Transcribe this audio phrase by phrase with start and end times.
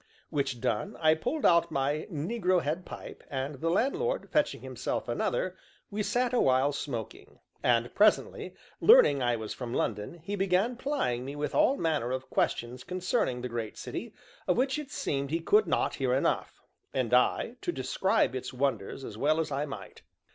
[0.31, 5.55] Which done, I pulled out my negro head pipe, and the landlord fetching himself another,
[5.91, 7.37] we sat awhile smoking.
[7.61, 12.31] And presently, learning I was from London, he began plying me with all manner of
[12.31, 14.11] questions concerning the great city,
[14.47, 19.03] of which it seemed he could not hear enough, and I, to describe its wonders
[19.03, 20.01] as well as I might.